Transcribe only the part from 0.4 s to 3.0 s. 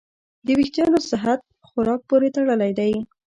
د وېښتیانو صحت خوراک پورې تړلی دی.